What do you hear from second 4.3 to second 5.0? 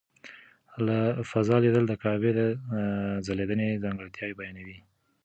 بیانوي.